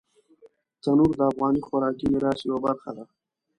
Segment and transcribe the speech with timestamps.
[0.81, 3.03] تنور د افغاني خوراکي میراث یوه برخه ده